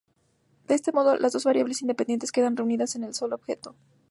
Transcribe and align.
De 0.67 0.73
este 0.73 0.91
modo 0.91 1.15
las 1.15 1.33
dos 1.33 1.43
variables 1.43 1.83
independientes 1.83 2.31
quedan 2.31 2.57
reunidas 2.57 2.95
en 2.95 3.03
un 3.03 3.13
solo 3.13 3.35
objeto. 3.35 3.75